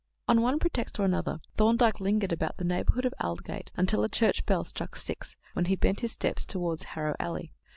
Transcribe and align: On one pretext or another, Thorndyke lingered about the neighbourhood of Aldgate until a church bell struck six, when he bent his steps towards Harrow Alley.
On 0.27 0.41
one 0.41 0.57
pretext 0.57 0.99
or 0.99 1.05
another, 1.05 1.41
Thorndyke 1.57 1.99
lingered 1.99 2.31
about 2.31 2.57
the 2.57 2.65
neighbourhood 2.65 3.05
of 3.05 3.13
Aldgate 3.19 3.69
until 3.75 4.03
a 4.03 4.09
church 4.09 4.47
bell 4.47 4.63
struck 4.63 4.95
six, 4.95 5.35
when 5.53 5.65
he 5.65 5.75
bent 5.75 5.99
his 5.99 6.11
steps 6.11 6.43
towards 6.43 6.81
Harrow 6.97 7.15
Alley. 7.19 7.53